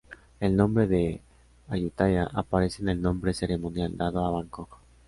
El 0.39 0.55
nombre 0.55 0.87
de 0.87 1.21
Ayutthaya 1.67 2.23
aparece 2.23 2.81
en 2.81 2.89
el 2.89 3.01
nombre 3.03 3.35
ceremonial 3.35 3.95
dado 3.97 4.25
a 4.25 4.31
Bangkok. 4.31 4.79